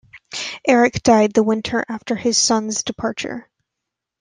[0.67, 3.47] Erik died the winter after his son's departure.